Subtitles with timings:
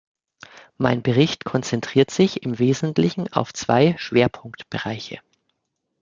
[0.79, 5.19] Mein Bericht konzentriert sich im wesentlichen auf zwei Schwerpunktbereiche.